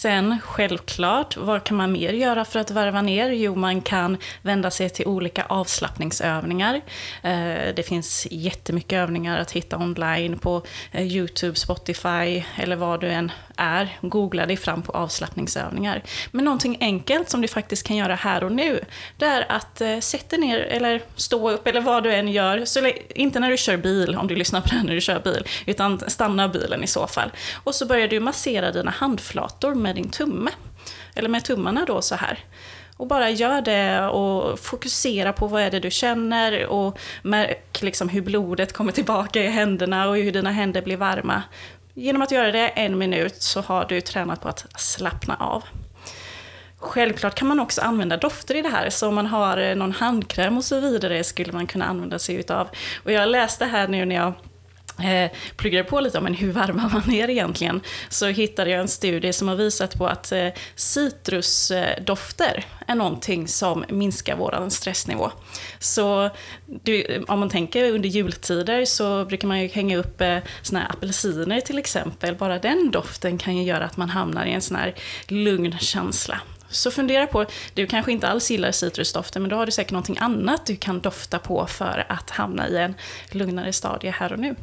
Sen 0.00 0.40
självklart, 0.44 1.36
vad 1.36 1.64
kan 1.64 1.76
man 1.76 1.92
mer 1.92 2.12
göra 2.12 2.44
för 2.44 2.60
att 2.60 2.70
varva 2.70 3.02
ner? 3.02 3.30
Jo, 3.30 3.54
man 3.54 3.80
kan 3.80 4.16
vända 4.42 4.70
sig 4.70 4.90
till 4.90 5.06
olika 5.06 5.44
avslappningsövningar. 5.44 6.80
Eh, 7.22 7.74
det 7.76 7.86
finns 7.86 8.26
jättemycket 8.30 8.92
övningar 8.92 9.38
att 9.38 9.50
hitta 9.50 9.76
online 9.76 10.38
på 10.38 10.62
eh, 10.92 11.06
YouTube, 11.06 11.54
Spotify 11.54 12.44
eller 12.56 12.76
vad 12.76 13.00
du 13.00 13.08
än 13.08 13.32
är. 13.56 13.98
Googla 14.00 14.46
dig 14.46 14.56
fram 14.56 14.82
på 14.82 14.92
avslappningsövningar. 14.92 16.02
Men 16.30 16.44
någonting 16.44 16.76
enkelt 16.80 17.30
som 17.30 17.40
du 17.40 17.48
faktiskt 17.48 17.86
kan 17.86 17.96
göra 17.96 18.14
här 18.14 18.44
och 18.44 18.52
nu, 18.52 18.80
det 19.16 19.26
är 19.26 19.52
att 19.52 19.80
eh, 19.80 19.98
sätta 19.98 20.36
ner 20.36 20.58
eller 20.58 21.02
stå 21.16 21.50
upp 21.50 21.66
eller 21.66 21.80
vad 21.80 22.02
du 22.02 22.14
än 22.14 22.28
gör. 22.28 22.64
Så, 22.64 22.92
inte 23.14 23.40
när 23.40 23.50
du 23.50 23.56
kör 23.56 23.76
bil, 23.76 24.16
om 24.16 24.26
du 24.26 24.36
lyssnar 24.36 24.60
på 24.60 24.68
det 24.68 24.82
när 24.82 24.94
du 24.94 25.00
kör 25.00 25.20
bil, 25.20 25.44
utan 25.66 26.00
stanna 26.10 26.48
bilen 26.48 26.84
i 26.84 26.86
så 26.86 27.06
fall. 27.06 27.30
Och 27.64 27.74
så 27.74 27.86
börjar 27.86 28.08
du 28.08 28.20
massera 28.20 28.72
dina 28.72 28.90
handflator 28.90 29.74
med 29.90 29.96
din 29.96 30.10
tumme. 30.10 30.50
Eller 31.14 31.28
med 31.28 31.44
tummarna 31.44 31.84
då 31.84 32.02
så 32.02 32.14
här. 32.14 32.38
Och 32.96 33.06
bara 33.06 33.30
gör 33.30 33.60
det 33.60 34.08
och 34.08 34.58
fokusera 34.58 35.32
på 35.32 35.46
vad 35.46 35.62
är 35.62 35.70
det 35.70 35.80
du 35.80 35.90
känner 35.90 36.66
och 36.66 36.98
märk 37.22 37.82
liksom 37.82 38.08
hur 38.08 38.22
blodet 38.22 38.72
kommer 38.72 38.92
tillbaka 38.92 39.42
i 39.42 39.46
händerna 39.46 40.08
och 40.08 40.16
hur 40.16 40.32
dina 40.32 40.50
händer 40.50 40.82
blir 40.82 40.96
varma. 40.96 41.42
Genom 41.94 42.22
att 42.22 42.30
göra 42.30 42.52
det 42.52 42.68
en 42.68 42.98
minut 42.98 43.42
så 43.42 43.60
har 43.60 43.84
du 43.84 44.00
tränat 44.00 44.40
på 44.40 44.48
att 44.48 44.80
slappna 44.80 45.36
av. 45.36 45.64
Självklart 46.78 47.34
kan 47.34 47.48
man 47.48 47.60
också 47.60 47.80
använda 47.80 48.16
dofter 48.16 48.54
i 48.54 48.62
det 48.62 48.68
här, 48.68 48.90
så 48.90 49.08
om 49.08 49.14
man 49.14 49.26
har 49.26 49.74
någon 49.74 49.92
handkräm 49.92 50.56
och 50.56 50.64
så 50.64 50.80
vidare 50.80 51.24
skulle 51.24 51.52
man 51.52 51.66
kunna 51.66 51.84
använda 51.84 52.18
sig 52.18 52.34
utav. 52.34 52.68
Och 53.04 53.12
jag 53.12 53.28
läste 53.28 53.64
här 53.64 53.88
nu 53.88 54.04
när 54.04 54.16
jag 54.16 54.32
eh, 55.00 55.30
pluggade 55.56 55.84
på 55.84 56.00
lite 56.00 56.18
om 56.18 56.24
men 56.24 56.34
hur 56.34 56.52
varvar 56.52 56.90
man 56.92 57.02
ner 57.06 57.28
egentligen, 57.30 57.80
så 58.08 58.26
hittade 58.26 58.70
jag 58.70 58.80
en 58.80 58.88
studie 58.88 59.32
som 59.32 59.48
har 59.48 59.56
visat 59.56 59.98
på 59.98 60.06
att 60.06 60.32
eh, 60.32 60.48
citrusdofter 60.74 62.64
är 62.86 62.94
någonting 62.94 63.48
som 63.48 63.84
minskar 63.88 64.36
vår 64.36 64.70
stressnivå. 64.70 65.30
Så 65.78 66.30
du, 66.66 67.24
om 67.28 67.40
man 67.40 67.48
tänker 67.48 67.92
under 67.92 68.08
jultider 68.08 68.84
så 68.84 69.24
brukar 69.24 69.48
man 69.48 69.60
ju 69.60 69.68
hänga 69.68 69.96
upp 69.96 70.20
eh, 70.20 70.38
såna 70.62 70.80
här 70.80 70.90
apelsiner 70.90 71.60
till 71.60 71.78
exempel. 71.78 72.34
Bara 72.34 72.58
den 72.58 72.90
doften 72.90 73.38
kan 73.38 73.56
ju 73.56 73.62
göra 73.62 73.84
att 73.84 73.96
man 73.96 74.10
hamnar 74.10 74.46
i 74.46 74.52
en 74.52 74.60
sån 74.60 74.76
här 74.76 74.94
lugn 75.28 75.78
känsla. 75.78 76.40
Så 76.70 76.90
fundera 76.90 77.26
på, 77.26 77.46
du 77.74 77.86
kanske 77.86 78.12
inte 78.12 78.28
alls 78.28 78.50
gillar 78.50 78.72
citrusdoften, 78.72 79.42
men 79.42 79.48
då 79.48 79.56
har 79.56 79.66
du 79.66 79.72
säkert 79.72 79.92
någonting 79.92 80.18
annat 80.18 80.66
du 80.66 80.76
kan 80.76 81.00
dofta 81.00 81.38
på 81.38 81.66
för 81.66 82.06
att 82.08 82.30
hamna 82.30 82.68
i 82.68 82.76
en 82.76 82.94
lugnare 83.30 83.72
stadie 83.72 84.10
här 84.10 84.32
och 84.32 84.38
nu. 84.38 84.54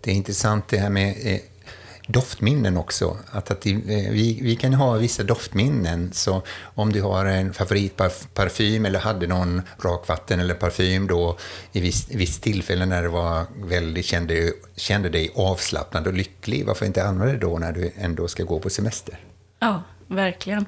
Det 0.00 0.10
är 0.10 0.14
intressant 0.14 0.68
det 0.68 0.78
här 0.78 0.90
med 0.90 1.16
eh, 1.22 1.40
doftminnen 2.08 2.76
också. 2.76 3.16
Att, 3.30 3.50
att 3.50 3.66
eh, 3.66 3.72
vi, 4.10 4.38
vi 4.42 4.56
kan 4.56 4.74
ha 4.74 4.92
vissa 4.92 5.22
doftminnen, 5.22 6.12
så 6.12 6.42
om 6.60 6.92
du 6.92 7.02
har 7.02 7.24
en 7.24 7.52
favoritparfym 7.52 8.86
eller 8.86 8.98
hade 8.98 9.26
någon 9.26 9.62
rakvatten 9.78 10.40
eller 10.40 10.54
parfym 10.54 11.06
då 11.06 11.38
i 11.72 11.80
visst, 11.80 12.14
viss 12.14 12.40
tillfälle 12.40 12.86
när 12.86 13.02
du 13.02 13.08
var 13.08 13.46
väldigt, 13.56 14.04
kände, 14.04 14.52
kände 14.76 15.08
dig 15.08 15.32
avslappnad 15.34 16.06
och 16.06 16.12
lycklig, 16.12 16.66
varför 16.66 16.86
inte 16.86 17.04
använda 17.04 17.32
det 17.32 17.38
då 17.38 17.58
när 17.58 17.72
du 17.72 17.92
ändå 17.96 18.28
ska 18.28 18.44
gå 18.44 18.58
på 18.58 18.70
semester? 18.70 19.18
Ja, 19.58 19.82
verkligen. 20.06 20.66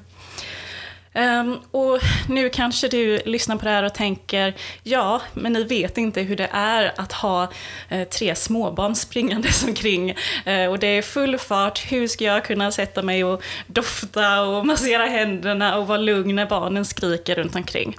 Um, 1.13 1.59
och 1.71 1.99
nu 2.29 2.49
kanske 2.49 2.87
du 2.87 3.19
lyssnar 3.25 3.55
på 3.55 3.65
det 3.65 3.71
här 3.71 3.83
och 3.83 3.93
tänker, 3.93 4.53
ja, 4.83 5.21
men 5.33 5.53
ni 5.53 5.63
vet 5.63 5.97
inte 5.97 6.21
hur 6.21 6.35
det 6.35 6.49
är 6.51 6.93
att 6.95 7.11
ha 7.11 7.43
uh, 7.91 8.03
tre 8.03 8.35
småbarn 8.35 8.95
springandes 8.95 9.63
omkring 9.67 10.09
uh, 10.47 10.65
och 10.69 10.79
det 10.79 10.87
är 10.87 11.01
full 11.01 11.37
fart, 11.37 11.91
hur 11.91 12.07
ska 12.07 12.23
jag 12.23 12.45
kunna 12.45 12.71
sätta 12.71 13.01
mig 13.01 13.23
och 13.23 13.43
dofta 13.67 14.41
och 14.41 14.65
massera 14.65 15.05
händerna 15.05 15.77
och 15.77 15.87
vara 15.87 15.97
lugn 15.97 16.35
när 16.35 16.45
barnen 16.45 16.85
skriker 16.85 17.35
runt 17.35 17.55
omkring? 17.55 17.97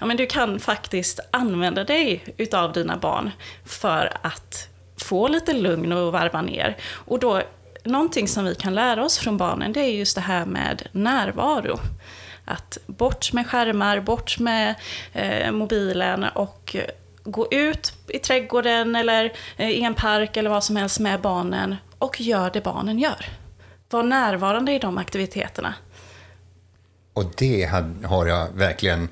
Ja, 0.00 0.06
men 0.06 0.16
du 0.16 0.26
kan 0.26 0.60
faktiskt 0.60 1.20
använda 1.30 1.84
dig 1.84 2.24
utav 2.36 2.72
dina 2.72 2.96
barn 2.96 3.30
för 3.64 4.12
att 4.22 4.68
få 4.96 5.28
lite 5.28 5.52
lugn 5.52 5.92
och 5.92 6.12
varva 6.12 6.42
ner. 6.42 6.76
Och 6.84 7.18
då, 7.18 7.42
någonting 7.84 8.28
som 8.28 8.44
vi 8.44 8.54
kan 8.54 8.74
lära 8.74 9.04
oss 9.04 9.18
från 9.18 9.36
barnen, 9.36 9.72
det 9.72 9.80
är 9.80 9.88
just 9.88 10.14
det 10.14 10.20
här 10.20 10.46
med 10.46 10.82
närvaro 10.92 11.80
att 12.44 12.78
bort 12.86 13.32
med 13.32 13.46
skärmar, 13.46 14.00
bort 14.00 14.38
med 14.38 14.74
eh, 15.12 15.52
mobilen 15.52 16.24
och 16.24 16.76
gå 17.24 17.48
ut 17.50 17.92
i 18.08 18.18
trädgården 18.18 18.96
eller 18.96 19.32
eh, 19.56 19.70
i 19.70 19.82
en 19.82 19.94
park 19.94 20.36
eller 20.36 20.50
vad 20.50 20.64
som 20.64 20.76
helst 20.76 21.00
med 21.00 21.20
barnen 21.20 21.76
och 21.98 22.20
gör 22.20 22.50
det 22.50 22.60
barnen 22.60 22.98
gör. 22.98 23.26
Var 23.90 24.02
närvarande 24.02 24.72
i 24.72 24.78
de 24.78 24.98
aktiviteterna. 24.98 25.74
Och 27.14 27.24
det 27.36 27.64
har 28.04 28.26
jag 28.26 28.48
verkligen 28.54 29.08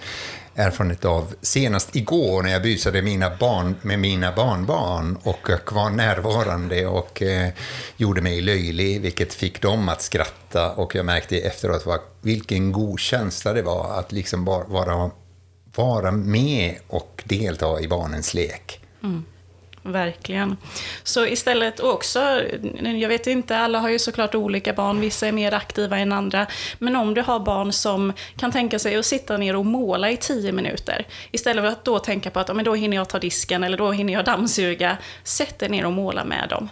erfarenhet 0.60 1.04
av 1.04 1.34
senast 1.40 1.96
igår 1.96 2.42
när 2.42 2.50
jag 2.50 2.62
busade 2.62 3.02
mina 3.02 3.36
barn, 3.36 3.74
med 3.82 3.98
mina 3.98 4.32
barnbarn 4.32 5.18
och 5.22 5.50
var 5.72 5.90
närvarande 5.90 6.86
och 6.86 7.22
eh, 7.22 7.48
gjorde 7.96 8.20
mig 8.20 8.40
löjlig, 8.40 9.00
vilket 9.00 9.34
fick 9.34 9.62
dem 9.62 9.88
att 9.88 10.02
skratta 10.02 10.72
och 10.72 10.94
jag 10.94 11.06
märkte 11.06 11.38
efteråt 11.38 11.86
vad, 11.86 12.00
vilken 12.20 12.72
god 12.72 13.00
känsla 13.00 13.52
det 13.52 13.62
var 13.62 13.98
att 13.98 14.12
liksom 14.12 14.44
bara 14.44 14.64
vara, 14.64 15.10
vara 15.74 16.10
med 16.10 16.74
och 16.88 17.22
delta 17.24 17.80
i 17.80 17.88
barnens 17.88 18.34
lek. 18.34 18.80
Mm. 19.02 19.24
Verkligen. 19.82 20.56
Så 21.02 21.26
istället 21.26 21.80
också, 21.80 22.42
jag 22.82 23.08
vet 23.08 23.26
inte, 23.26 23.58
alla 23.58 23.78
har 23.78 23.88
ju 23.88 23.98
såklart 23.98 24.34
olika 24.34 24.72
barn, 24.72 25.00
vissa 25.00 25.26
är 25.26 25.32
mer 25.32 25.54
aktiva 25.54 25.98
än 25.98 26.12
andra. 26.12 26.46
Men 26.78 26.96
om 26.96 27.14
du 27.14 27.20
har 27.20 27.40
barn 27.40 27.72
som 27.72 28.12
kan 28.36 28.52
tänka 28.52 28.78
sig 28.78 28.96
att 28.96 29.06
sitta 29.06 29.36
ner 29.36 29.56
och 29.56 29.66
måla 29.66 30.10
i 30.10 30.16
tio 30.16 30.52
minuter, 30.52 31.06
istället 31.30 31.64
för 31.64 31.68
att 31.68 31.84
då 31.84 31.98
tänka 31.98 32.30
på 32.30 32.40
att 32.40 32.56
men 32.56 32.64
då 32.64 32.74
hinner 32.74 32.96
jag 32.96 33.08
ta 33.08 33.18
disken 33.18 33.64
eller 33.64 33.78
då 33.78 33.92
hinner 33.92 34.12
jag 34.12 34.24
dammsuga, 34.24 34.96
sätt 35.24 35.58
dig 35.58 35.68
ner 35.68 35.86
och 35.86 35.92
måla 35.92 36.24
med 36.24 36.48
dem. 36.48 36.68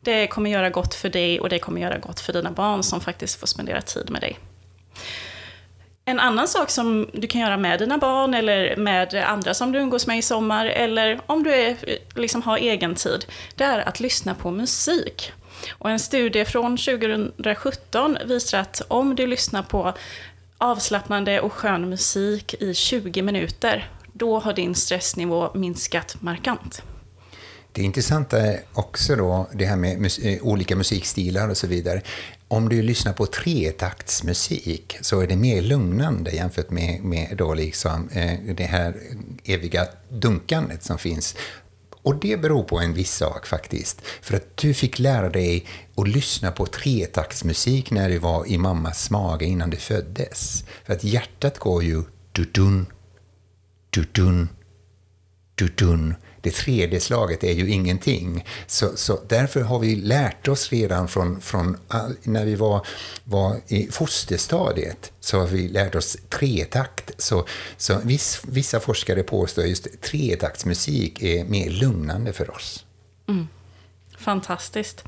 Det 0.00 0.26
kommer 0.26 0.50
göra 0.50 0.70
gott 0.70 0.94
för 0.94 1.08
dig 1.08 1.40
och 1.40 1.48
det 1.48 1.58
kommer 1.58 1.80
göra 1.80 1.98
gott 1.98 2.20
för 2.20 2.32
dina 2.32 2.50
barn 2.50 2.82
som 2.82 3.00
faktiskt 3.00 3.40
får 3.40 3.46
spendera 3.46 3.80
tid 3.80 4.10
med 4.10 4.20
dig. 4.20 4.38
En 6.08 6.20
annan 6.20 6.48
sak 6.48 6.70
som 6.70 7.08
du 7.12 7.26
kan 7.26 7.40
göra 7.40 7.56
med 7.56 7.78
dina 7.78 7.98
barn 7.98 8.34
eller 8.34 8.76
med 8.76 9.14
andra 9.14 9.54
som 9.54 9.72
du 9.72 9.78
umgås 9.78 10.06
med 10.06 10.18
i 10.18 10.22
sommar 10.22 10.66
eller 10.66 11.20
om 11.26 11.42
du 11.42 11.54
är, 11.54 11.76
liksom 12.14 12.42
har 12.42 12.58
egen 12.58 12.94
tid, 12.94 13.26
det 13.54 13.64
är 13.64 13.88
att 13.88 14.00
lyssna 14.00 14.34
på 14.34 14.50
musik. 14.50 15.32
Och 15.70 15.90
en 15.90 15.98
studie 15.98 16.44
från 16.44 16.76
2017 16.76 18.18
visar 18.24 18.58
att 18.58 18.82
om 18.88 19.16
du 19.16 19.26
lyssnar 19.26 19.62
på 19.62 19.94
avslappnande 20.58 21.40
och 21.40 21.52
skön 21.52 21.88
musik 21.88 22.54
i 22.54 22.74
20 22.74 23.22
minuter, 23.22 23.90
då 24.12 24.38
har 24.38 24.52
din 24.52 24.74
stressnivå 24.74 25.50
minskat 25.54 26.16
markant. 26.20 26.82
Det 27.72 27.82
intressanta 27.82 28.38
är 28.38 28.60
också 28.72 29.16
då 29.16 29.48
det 29.52 29.64
här 29.64 29.76
med 29.76 30.00
mus 30.00 30.18
eh, 30.18 30.42
olika 30.42 30.76
musikstilar 30.76 31.48
och 31.48 31.56
så 31.56 31.66
vidare. 31.66 32.02
Om 32.50 32.68
du 32.68 32.82
lyssnar 32.82 33.12
på 33.12 33.26
tretaktsmusik 33.26 34.96
så 35.00 35.20
är 35.20 35.26
det 35.26 35.36
mer 35.36 35.62
lugnande 35.62 36.30
jämfört 36.30 36.70
med, 36.70 37.04
med 37.04 37.36
då 37.36 37.54
liksom, 37.54 38.08
eh, 38.08 38.54
det 38.54 38.64
här 38.64 38.96
eviga 39.44 39.86
dunkandet 40.08 40.82
som 40.82 40.98
finns. 40.98 41.36
Och 42.02 42.20
det 42.20 42.40
beror 42.40 42.62
på 42.62 42.78
en 42.78 42.94
viss 42.94 43.14
sak 43.14 43.46
faktiskt. 43.46 44.00
För 44.22 44.36
att 44.36 44.56
du 44.56 44.74
fick 44.74 44.98
lära 44.98 45.28
dig 45.28 45.66
att 45.96 46.08
lyssna 46.08 46.50
på 46.50 46.66
tretaktsmusik 46.66 47.90
när 47.90 48.08
du 48.08 48.18
var 48.18 48.46
i 48.46 48.58
mammas 48.58 49.10
mage 49.10 49.46
innan 49.46 49.70
du 49.70 49.76
föddes. 49.76 50.64
För 50.84 50.92
att 50.92 51.04
hjärtat 51.04 51.58
går 51.58 51.82
ju 51.82 52.02
du-dun, 52.32 52.86
du-dun, 53.90 54.48
du-dun 55.54 56.14
det 56.40 56.50
tredje 56.50 57.00
slaget 57.00 57.44
är 57.44 57.52
ju 57.52 57.70
ingenting. 57.70 58.44
Så, 58.66 58.96
så 58.96 59.20
därför 59.28 59.60
har 59.60 59.78
vi 59.78 59.96
lärt 59.96 60.48
oss 60.48 60.72
redan 60.72 61.08
från, 61.08 61.40
från 61.40 61.76
all, 61.88 62.16
när 62.22 62.44
vi 62.44 62.54
var, 62.54 62.86
var 63.24 63.56
i 63.66 63.88
fosterstadiet, 63.90 65.12
så 65.20 65.38
har 65.38 65.46
vi 65.46 65.68
lärt 65.68 65.94
oss 65.94 66.16
tretakt. 66.28 67.10
Så, 67.18 67.46
så 67.76 67.98
viss, 68.04 68.42
vissa 68.48 68.80
forskare 68.80 69.22
påstår 69.22 69.64
just 69.64 70.02
tretaktsmusik 70.02 71.22
är 71.22 71.44
mer 71.44 71.70
lugnande 71.70 72.32
för 72.32 72.50
oss. 72.50 72.84
Mm. 73.28 73.48
Fantastiskt. 74.18 75.04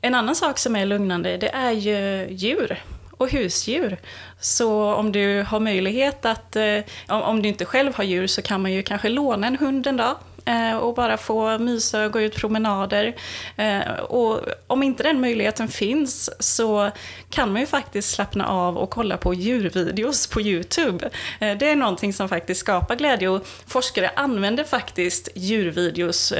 En 0.00 0.14
annan 0.14 0.36
sak 0.36 0.58
som 0.58 0.76
är 0.76 0.86
lugnande, 0.86 1.36
det 1.36 1.48
är 1.48 1.72
ju 1.72 2.28
djur 2.30 2.82
och 3.20 3.30
husdjur. 3.30 3.98
Så 4.40 4.94
om 4.94 5.12
du 5.12 5.42
har 5.42 5.60
möjlighet 5.60 6.24
att, 6.24 6.56
eh, 6.56 6.78
om 7.06 7.42
du 7.42 7.48
inte 7.48 7.64
själv 7.64 7.94
har 7.94 8.04
djur 8.04 8.26
så 8.26 8.42
kan 8.42 8.62
man 8.62 8.72
ju 8.72 8.82
kanske 8.82 9.08
låna 9.08 9.46
en 9.46 9.56
hund 9.56 9.86
en 9.86 9.96
dag 9.96 10.16
Eh, 10.44 10.76
och 10.76 10.94
bara 10.94 11.16
få 11.16 11.58
mysa 11.58 12.04
och 12.04 12.12
gå 12.12 12.20
ut 12.20 12.36
promenader. 12.36 13.14
Eh, 13.56 13.92
och 14.08 14.40
om 14.66 14.82
inte 14.82 15.02
den 15.02 15.20
möjligheten 15.20 15.68
finns 15.68 16.30
så 16.42 16.90
kan 17.30 17.52
man 17.52 17.60
ju 17.60 17.66
faktiskt 17.66 18.10
slappna 18.10 18.46
av 18.46 18.78
och 18.78 18.90
kolla 18.90 19.16
på 19.16 19.34
djurvideos 19.34 20.26
på 20.26 20.40
YouTube. 20.40 21.10
Eh, 21.38 21.58
det 21.58 21.68
är 21.68 21.76
någonting 21.76 22.12
som 22.12 22.28
faktiskt 22.28 22.60
skapar 22.60 22.96
glädje 22.96 23.28
och 23.28 23.46
forskare 23.66 24.10
använder 24.16 24.64
faktiskt 24.64 25.28
djurvideos 25.34 26.32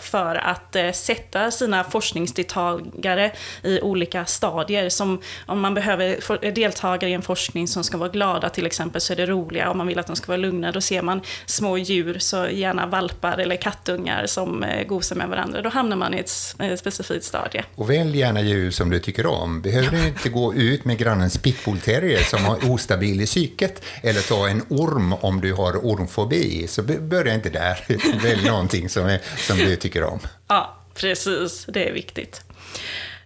för 0.00 0.34
att 0.36 0.76
sätta 0.96 1.50
sina 1.50 1.84
forskningsdeltagare 1.84 3.32
i 3.62 3.80
olika 3.80 4.26
stadier. 4.26 4.88
Som 4.88 5.20
om 5.46 5.60
man 5.60 5.74
behöver 5.74 6.50
deltagare 6.50 7.10
i 7.10 7.14
en 7.14 7.22
forskning 7.22 7.68
som 7.68 7.84
ska 7.84 7.98
vara 7.98 8.08
glada 8.08 8.48
till 8.48 8.66
exempel 8.66 9.00
så 9.00 9.12
är 9.12 9.16
det 9.16 9.26
roliga. 9.26 9.70
Om 9.70 9.78
man 9.78 9.86
vill 9.86 9.98
att 9.98 10.06
de 10.06 10.16
ska 10.16 10.26
vara 10.26 10.36
lugna 10.36 10.72
då 10.72 10.80
ser 10.80 11.02
man 11.02 11.20
små 11.46 11.78
djur, 11.78 12.18
så 12.18 12.48
gärna 12.48 12.86
valpar 12.86 13.39
eller 13.40 13.56
kattungar 13.56 14.26
som 14.26 14.64
gosar 14.86 15.16
med 15.16 15.28
varandra. 15.28 15.62
Då 15.62 15.68
hamnar 15.68 15.96
man 15.96 16.14
i 16.14 16.18
ett 16.18 16.78
specifikt 16.78 17.24
stadie. 17.24 17.64
Och 17.74 17.90
välj 17.90 18.18
gärna 18.18 18.40
djur 18.40 18.70
som 18.70 18.90
du 18.90 18.98
tycker 18.98 19.26
om. 19.26 19.62
Behöver 19.62 19.90
du 19.90 20.06
inte 20.06 20.28
gå 20.28 20.54
ut 20.54 20.84
med 20.84 20.98
grannens 20.98 21.38
pitbullterrier 21.38 22.22
som 22.22 22.44
har 22.44 22.70
ostabil 22.70 23.20
i 23.20 23.26
psyket 23.26 23.84
eller 24.02 24.20
ta 24.20 24.48
en 24.48 24.62
orm 24.68 25.12
om 25.12 25.40
du 25.40 25.52
har 25.52 25.86
ormfobi. 25.86 26.66
Så 26.68 26.82
börja 26.82 27.34
inte 27.34 27.50
där. 27.50 27.84
Välj 28.22 28.48
någonting 28.48 28.88
som, 28.88 29.06
är, 29.06 29.20
som 29.36 29.58
du 29.58 29.76
tycker 29.76 30.04
om. 30.04 30.18
Ja, 30.48 30.76
precis. 30.94 31.66
Det 31.68 31.88
är 31.88 31.92
viktigt. 31.92 32.44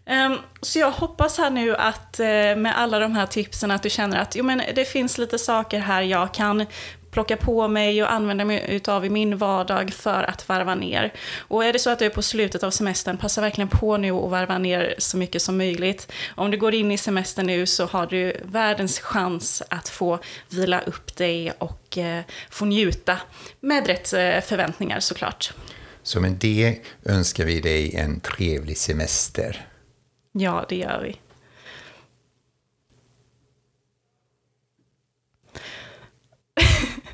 Ehm, 0.06 0.38
så 0.60 0.78
jag 0.78 0.90
hoppas 0.90 1.38
här 1.38 1.50
nu 1.50 1.76
att 1.76 2.20
eh, 2.20 2.26
med 2.56 2.72
alla 2.76 2.98
de 2.98 3.12
här 3.12 3.26
tipsen 3.26 3.70
att 3.70 3.82
du 3.82 3.90
känner 3.90 4.18
att 4.18 4.36
jo, 4.36 4.44
men 4.44 4.62
det 4.74 4.84
finns 4.84 5.18
lite 5.18 5.38
saker 5.38 5.78
här 5.78 6.02
jag 6.02 6.34
kan 6.34 6.66
plocka 7.14 7.36
på 7.36 7.68
mig 7.68 8.02
och 8.02 8.12
använda 8.12 8.44
mig 8.44 8.64
utav 8.68 9.04
i 9.04 9.10
min 9.10 9.36
vardag 9.36 9.92
för 9.92 10.22
att 10.22 10.48
varva 10.48 10.74
ner. 10.74 11.12
Och 11.38 11.64
är 11.64 11.72
det 11.72 11.78
så 11.78 11.90
att 11.90 11.98
du 11.98 12.04
är 12.04 12.10
på 12.10 12.22
slutet 12.22 12.62
av 12.62 12.70
semestern, 12.70 13.16
passa 13.18 13.40
verkligen 13.40 13.68
på 13.68 13.96
nu 13.96 14.12
och 14.12 14.30
varva 14.30 14.58
ner 14.58 14.94
så 14.98 15.16
mycket 15.16 15.42
som 15.42 15.56
möjligt. 15.56 16.12
Om 16.34 16.50
du 16.50 16.58
går 16.58 16.74
in 16.74 16.92
i 16.92 16.98
semestern 16.98 17.46
nu 17.46 17.66
så 17.66 17.86
har 17.86 18.06
du 18.06 18.36
världens 18.44 19.00
chans 19.00 19.62
att 19.68 19.88
få 19.88 20.18
vila 20.48 20.80
upp 20.80 21.16
dig 21.16 21.52
och 21.58 21.98
eh, 21.98 22.22
få 22.50 22.64
njuta 22.64 23.18
med 23.60 23.86
rätt 23.86 24.12
eh, 24.12 24.40
förväntningar 24.40 25.00
såklart. 25.00 25.52
Så 26.02 26.20
med 26.20 26.32
det 26.32 26.78
önskar 27.04 27.44
vi 27.44 27.60
dig 27.60 27.96
en 27.96 28.20
trevlig 28.20 28.78
semester. 28.78 29.66
Ja, 30.32 30.66
det 30.68 30.76
gör 30.76 31.00
vi. 31.02 31.23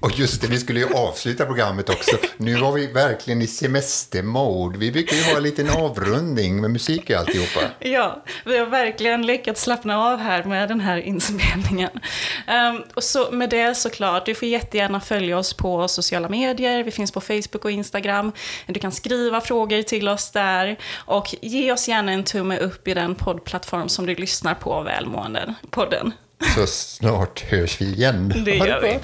Och 0.01 0.19
just 0.19 0.41
det, 0.41 0.49
vi 0.49 0.59
skulle 0.59 0.81
ju 0.81 0.95
avsluta 0.95 1.47
programmet 1.47 1.89
också. 1.89 2.17
Nu 2.37 2.57
var 2.57 2.73
vi 2.73 2.87
verkligen 2.87 3.43
i 3.43 3.47
semestermode. 3.47 4.79
Vi 4.79 4.93
brukar 4.93 5.17
ju 5.17 5.23
ha 5.23 5.37
en 5.37 5.43
liten 5.43 5.71
avrundning 5.71 6.61
med 6.61 6.71
musik 6.71 7.11
och 7.11 7.17
alltihopa. 7.17 7.61
Ja, 7.79 8.25
vi 8.45 8.59
har 8.59 8.67
verkligen 8.67 9.27
lyckats 9.27 9.63
slappna 9.63 10.13
av 10.13 10.19
här 10.19 10.45
med 10.45 10.69
den 10.69 10.81
här 10.81 10.97
inspelningen. 10.99 11.91
Um, 12.49 12.83
och 12.95 13.05
så 13.05 13.31
med 13.31 13.51
det 13.51 13.75
såklart, 13.75 14.27
du 14.27 14.35
får 14.35 14.49
jättegärna 14.49 15.01
följa 15.01 15.39
oss 15.39 15.55
på 15.55 15.89
sociala 15.89 16.29
medier. 16.29 16.85
Vi 16.85 16.91
finns 16.91 17.13
på 17.13 17.21
Facebook 17.21 17.65
och 17.65 17.71
Instagram. 17.71 18.33
Du 18.67 18.81
kan 18.81 18.93
skriva 18.93 19.41
frågor 19.41 19.83
till 19.83 20.09
oss 20.09 20.31
där. 20.31 20.79
Och 20.95 21.35
ge 21.41 21.73
oss 21.73 21.89
gärna 21.89 22.13
en 22.13 22.25
tumme 22.25 22.59
upp 22.59 22.89
i 22.89 22.95
den 22.95 23.15
poddplattform 23.15 23.89
som 23.89 24.07
du 24.07 24.15
lyssnar 24.15 24.55
på, 24.55 24.83
Välmående-podden. 24.83 26.13
Så 26.55 26.67
snart 26.67 27.41
hörs 27.41 27.81
vi 27.81 27.85
igen. 27.85 28.43
Det 28.45 28.55
gör 28.55 28.81
vi. 28.81 28.99